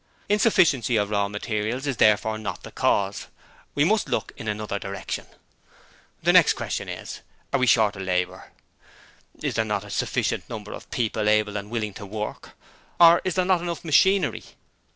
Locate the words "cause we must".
2.71-4.09